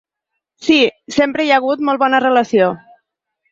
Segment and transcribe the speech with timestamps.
[0.67, 0.77] Sí,
[1.17, 2.73] sempre hi ha hagut molt bona relació.